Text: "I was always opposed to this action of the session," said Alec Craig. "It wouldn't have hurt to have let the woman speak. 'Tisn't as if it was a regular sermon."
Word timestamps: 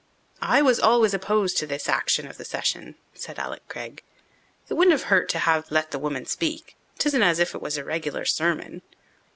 "I 0.41 0.63
was 0.63 0.79
always 0.79 1.13
opposed 1.13 1.57
to 1.57 1.67
this 1.67 1.87
action 1.87 2.25
of 2.25 2.37
the 2.37 2.43
session," 2.43 2.95
said 3.13 3.37
Alec 3.37 3.67
Craig. 3.69 4.01
"It 4.67 4.73
wouldn't 4.73 4.93
have 4.93 5.09
hurt 5.09 5.29
to 5.29 5.37
have 5.37 5.69
let 5.69 5.91
the 5.91 5.99
woman 5.99 6.25
speak. 6.25 6.75
'Tisn't 6.97 7.21
as 7.21 7.37
if 7.37 7.53
it 7.53 7.61
was 7.61 7.77
a 7.77 7.83
regular 7.83 8.25
sermon." 8.25 8.81